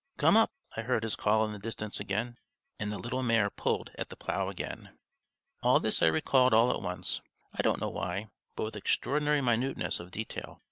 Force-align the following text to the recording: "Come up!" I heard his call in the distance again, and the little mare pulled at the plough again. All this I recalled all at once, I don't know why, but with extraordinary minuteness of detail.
"Come 0.17 0.35
up!" 0.35 0.49
I 0.75 0.81
heard 0.81 1.03
his 1.03 1.15
call 1.15 1.45
in 1.45 1.51
the 1.51 1.59
distance 1.59 1.99
again, 1.99 2.39
and 2.79 2.91
the 2.91 2.97
little 2.97 3.21
mare 3.21 3.51
pulled 3.51 3.91
at 3.99 4.09
the 4.09 4.15
plough 4.15 4.49
again. 4.49 4.97
All 5.61 5.79
this 5.79 6.01
I 6.01 6.07
recalled 6.07 6.55
all 6.55 6.71
at 6.73 6.81
once, 6.81 7.21
I 7.53 7.61
don't 7.61 7.79
know 7.79 7.89
why, 7.89 8.29
but 8.55 8.63
with 8.63 8.75
extraordinary 8.75 9.41
minuteness 9.41 9.99
of 9.99 10.09
detail. 10.09 10.59